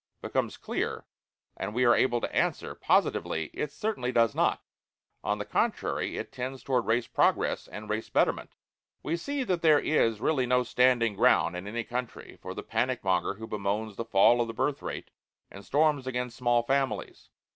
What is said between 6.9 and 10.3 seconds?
Progress and Race Betterment." We see that there is